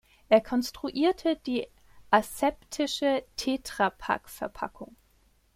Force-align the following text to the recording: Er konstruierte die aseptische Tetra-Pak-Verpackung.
Er 0.29 0.41
konstruierte 0.41 1.35
die 1.45 1.67
aseptische 2.09 3.23
Tetra-Pak-Verpackung. 3.37 4.95